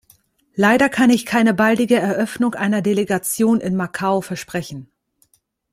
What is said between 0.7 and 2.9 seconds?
kann ich keine baldige Eröffnung einer